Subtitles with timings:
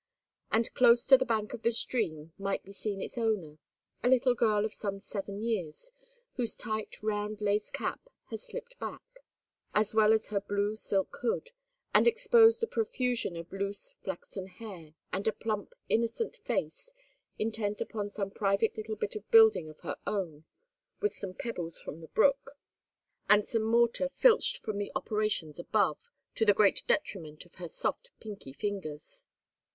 [0.51, 3.59] And close to the bank of the stream might be seen its owner,
[4.01, 5.91] a little girl of some seven years,
[6.37, 9.19] whose tight round lace cap had slipped back,
[9.75, 11.51] as well as her blue silk hood,
[11.93, 16.91] and exposed a profusion of loose flaxen hair, and a plump, innocent face,
[17.37, 20.45] intent upon some private little bit of building of her own
[20.99, 22.57] with some pebbles from the brook,
[23.29, 28.09] and some mortar filched from the operations above, to the great detriment of her soft
[28.19, 29.27] pinky fingers.